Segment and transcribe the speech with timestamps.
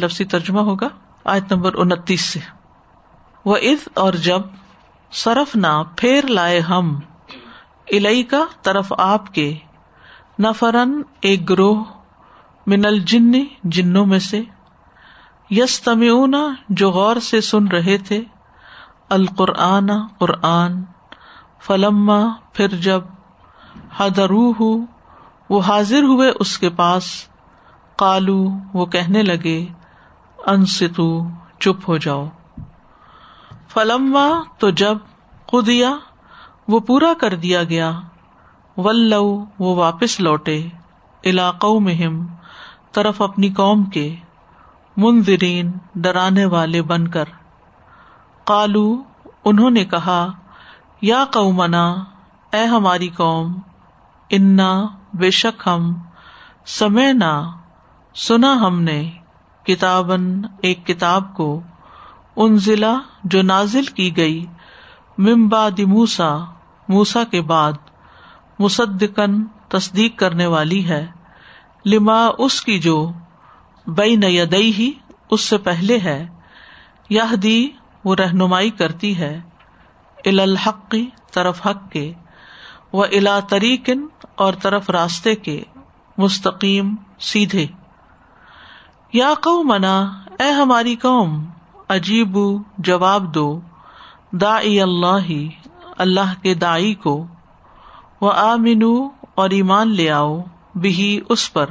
[0.00, 0.88] لفظی ترجمہ ہوگا،
[1.24, 2.40] آیت نمبر انتیس سے۔
[3.44, 4.42] وہ عز اور جب
[5.12, 6.98] صرف نہ پھیر لائے ہم
[7.88, 9.52] الئی کا طرف آپ کے،
[10.38, 11.82] نفرن، ایک گروہ
[12.66, 13.32] من الجن،
[13.64, 14.42] جنوں میں سے
[15.50, 16.34] یس تمیون
[16.68, 18.20] جو غور سے سن رہے تھے،
[19.08, 20.82] القرآن، قرآن،
[21.60, 22.20] فلما،
[22.52, 23.02] پھر جب
[23.98, 24.52] حدرو
[25.50, 27.04] وہ حاضر ہوئے اس کے پاس
[27.96, 28.42] کالو
[28.72, 29.58] وہ کہنے لگے
[30.46, 31.28] انستو
[31.60, 32.26] چپ ہو جاؤ۔
[33.68, 34.98] فلما، تو جب
[35.52, 35.90] خدیا
[36.68, 38.00] وہ پورا کر دیا گیا،
[38.76, 40.68] ولو، وہ واپس لوٹے۔
[41.24, 42.26] علاقوں مہم
[42.92, 44.16] طرف اپنی قوم کے
[44.96, 47.24] منظرین ڈرانے والے بن کر۔
[48.44, 49.02] کالو
[49.44, 50.28] انہوں نے کہا،
[51.02, 52.04] یا قومنا،
[52.52, 53.58] اے ہماری قوم،
[54.30, 54.84] انا،
[55.14, 55.94] بے شک ہم
[56.66, 57.50] سمے نہ
[58.14, 59.19] سنا ہم نے۔
[59.64, 61.62] کتابن ایک کتاب کو
[62.36, 62.94] ان ضلع
[63.24, 64.46] جو نازل کی گئی
[65.18, 66.34] ممباد موسا
[66.88, 67.72] موسا کے بعد
[68.58, 71.06] مصدقن تصدیق کرنے والی ہے،
[71.84, 73.12] لما اس کی جو
[73.86, 74.90] بئی نیدئی ہی
[75.30, 76.26] اس سے پہلے ہے
[77.08, 77.68] یہ دی
[78.04, 79.40] وہ رہنمائی کرتی ہے
[80.24, 80.94] الحق
[81.32, 82.12] طرف حق کے
[82.92, 85.62] وہ الا تریقن اور طرف راستے کے
[86.18, 87.66] مستقیم سیدھے۔
[89.12, 89.96] یا کو منا
[90.38, 91.44] اے ہماری قوم،
[91.88, 92.38] عجیب
[92.78, 93.60] جواب دو
[94.32, 95.30] دا اللہ
[95.98, 97.26] اللہ کے دائی کو
[98.20, 98.82] وہ آمین
[99.34, 100.40] اور ایمان لے آؤ
[100.74, 101.70] بھی اس پر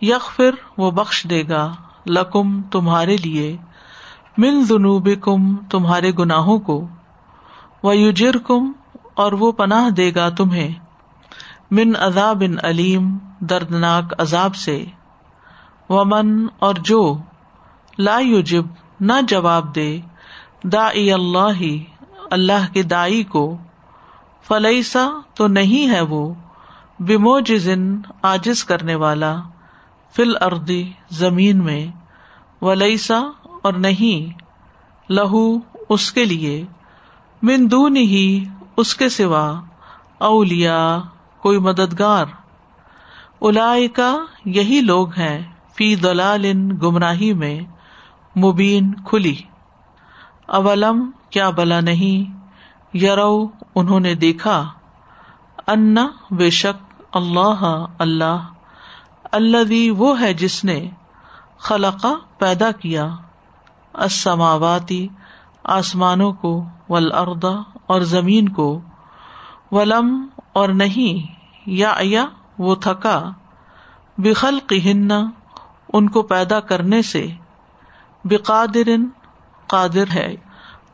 [0.00, 1.72] یک پھر وہ بخش دے گا
[2.06, 3.56] لکم تمہارے لیے،
[4.38, 6.86] من جنوب کم تمہارے گناہوں کو
[7.82, 8.72] وہ یوجر کم
[9.14, 10.72] اور وہ پناہ دے گا تمہیں،
[11.70, 14.84] من عذاب علیم، دردناک عذاب سے۔
[15.88, 17.16] ومن اور جو
[17.98, 18.64] لا یوجب
[19.00, 20.00] نہ جواب دے
[20.64, 21.62] دا اللہ
[22.30, 23.56] اللہ کے دائی کو
[24.48, 26.34] فلسا تو نہیں ہے وہ
[27.00, 29.36] بمو جزن آجز کرنے والا
[30.16, 31.86] فل اردی زمین میں،
[32.62, 33.18] ولیسا
[33.62, 34.40] اور نہیں،
[35.12, 35.58] لہو
[35.88, 36.64] اس کے لیے
[37.42, 38.44] مندون ہی
[38.76, 39.60] اس کے سوا
[40.18, 40.98] اولیا
[41.38, 42.26] کوئی مددگار۔
[43.40, 46.46] الا کا یہی لوگ ہیں۔ فی دلال
[46.82, 47.60] گمراہی میں
[48.38, 49.36] مبین کھلی۔
[50.46, 52.38] اولم، کیا بلا نہیں؟
[52.96, 54.70] یرو، انہوں نے دیکھا۔
[55.66, 58.48] انا بے شک، اللہ اللہ۔
[59.32, 60.90] اللہ وہ ہے جس نے
[61.58, 63.08] خلقا پیدا کیا۔
[63.94, 65.08] اسماواتی
[65.64, 68.80] آسمانوں کو ولردا اور زمین کو۔
[69.72, 71.32] ولم، اور نہیں،
[71.66, 71.94] یا
[72.58, 73.30] وہ تھکا۔
[74.18, 75.08] بخل ہن
[75.92, 77.26] ان کو پیدا کرنے سے
[78.24, 78.88] بقادر
[79.66, 80.34] قادر ہے۔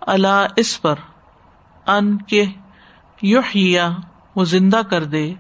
[0.01, 0.95] اللہ اس پر
[1.87, 2.45] ان کے
[3.23, 3.91] یحییٰ
[4.37, 5.35] وہ زندہ کر دے۔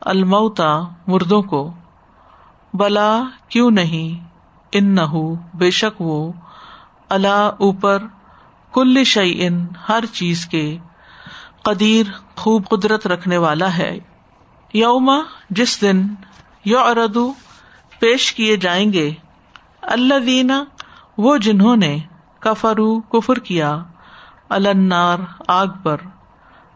[0.00, 1.72] الموتا مردوں کو۔
[2.74, 4.28] بلا کیوں نہیں؟
[4.72, 5.00] ان نہ
[5.54, 6.32] بے شک وہ۔
[7.08, 8.02] اللہ اوپر
[8.72, 10.78] کل شعی ان ہر چیز کے
[11.62, 13.98] قدیر خوب قدرت رکھنے والا ہے۔
[14.72, 15.16] یوما
[15.50, 16.02] جس دن
[16.64, 17.32] یو اردو
[18.00, 19.12] پیش کیے جائیں گے۔
[19.82, 20.64] اللہ دینا
[21.18, 21.98] وہ جنہوں نے
[22.38, 23.82] کفرو، کفر کیا۔
[24.48, 25.18] النار،
[25.48, 25.96] آگ پر۔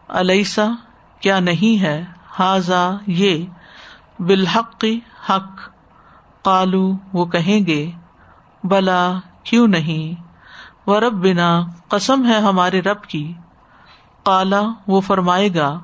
[0.09, 0.65] علیسا
[1.19, 2.05] کیا نہیں ہے؟
[2.39, 3.45] حاضا یہ۔
[4.19, 4.85] بالحق،
[5.29, 5.69] حق۔
[6.45, 7.91] کالو وہ کہیں گے۔
[8.63, 9.11] بلا،
[9.43, 10.21] کیوں نہیں؟
[10.89, 13.33] و رب بنا قسم ہے ہمارے رب کی۔
[14.23, 15.79] کالا وہ فرمائے گا۔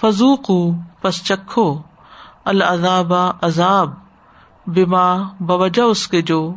[0.00, 0.50] فضوق
[1.02, 1.82] پس چکھو۔
[2.44, 4.09] العذاب عذاب۔
[4.70, 6.54] بیما بوجہ اس کے جو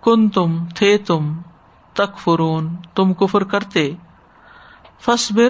[0.00, 1.36] کن تم تھے تم
[1.92, 3.94] تک فرون تم کفر کرتے۔
[5.00, 5.48] فصبر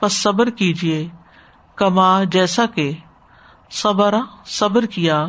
[0.00, 1.08] پس صبر کیجیے
[1.74, 2.90] کما جیسا کہ
[3.70, 4.14] صبر
[4.46, 5.26] صبر کیا۔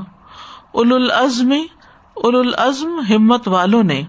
[0.72, 1.52] اول العزم
[2.14, 4.02] اول العزم ہمت والوں نے۔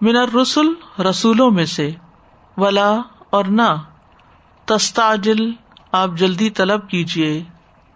[0.00, 1.90] منر رسول رسولوں میں سے۔
[2.56, 2.96] ولا
[3.30, 3.76] اور نہ۔
[4.64, 5.52] تستاجل
[5.92, 7.44] آپ جلدی طلب کیجیے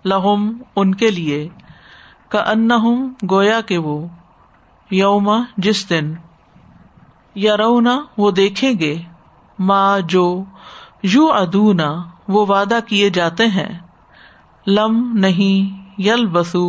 [0.04, 1.48] لہم، ان کے لیے۔
[2.34, 2.70] کا ان
[3.30, 3.96] گویا کے وہ
[4.90, 6.14] یوما جس دن
[7.36, 8.94] یا رونا وہ دیکھیں گے
[9.58, 10.26] ماں جو
[11.02, 11.90] یو ادونا
[12.28, 13.72] وہ وعدہ کیے جاتے ہیں،
[14.66, 16.66] لم نہیں یل بسو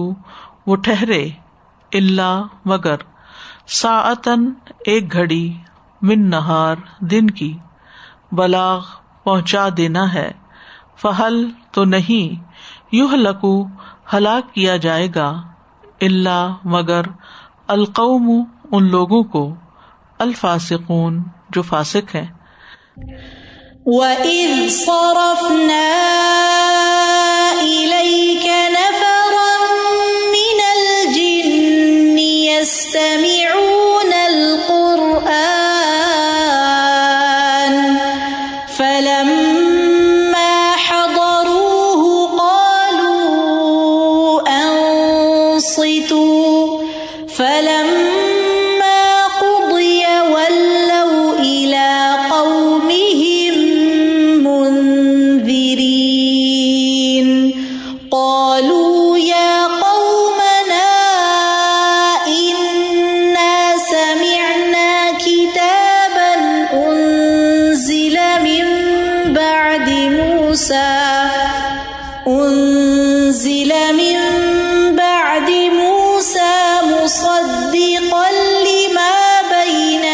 [0.68, 1.24] وہ ٹھہرے
[1.92, 3.04] اللہ مگر
[3.74, 4.50] ساعتن
[4.86, 5.46] ایک گھڑی
[6.02, 6.76] من نہار
[7.12, 7.52] دن کی،
[8.32, 8.86] بلاغ
[9.24, 10.32] پہنچا دینا ہے،
[10.96, 12.36] فہل تو نہیں
[12.92, 13.56] یو لکو
[14.14, 15.32] ہلاک کیا جائے گا۔
[16.02, 17.02] اللہ مگر
[17.68, 19.56] القوم ان لوگوں کو
[20.20, 22.28] الفاسقون جو فاسق ہیں۔
[23.86, 25.86] وَإِذْ صَرَفْنَا
[75.70, 78.28] مُوسَىٰ مُصَدِّقًا
[78.66, 79.16] لِّمَا
[79.56, 80.06] بَيْنَ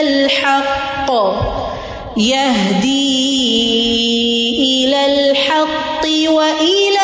[0.00, 1.10] الحق
[2.18, 3.14] يهدي
[4.58, 7.03] إِلَى الحق وَإِلَىٰ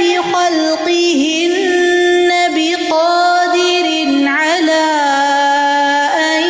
[0.00, 1.50] بِخَلْقِهِنَّ
[2.56, 3.86] بِقَادِرٍ
[4.26, 4.90] عَلَىٰ
[6.32, 6.42] أَن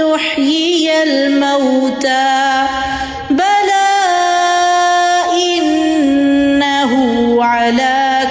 [0.00, 2.68] يُحْيِيَ الْمَوْتَىٰ.
[3.30, 3.92] بَلَىٰ
[5.58, 6.92] إِنَّهُ
[7.44, 8.26] عَلَىٰ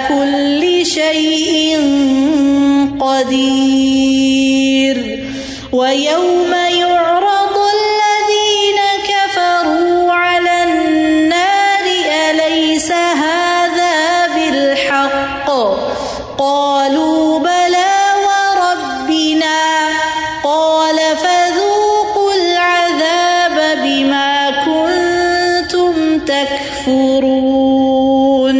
[26.88, 28.58] يكفرون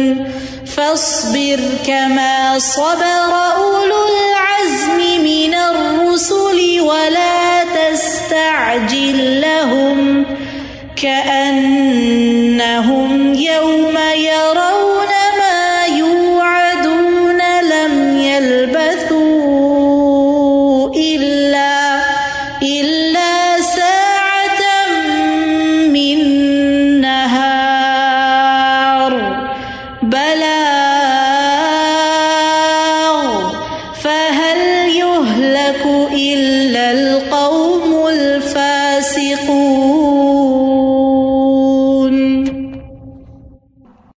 [0.65, 10.25] فاصبر كما صبر أولو العزم من الرسل ولا تستعجل لهم
[10.95, 12.15] كأنهم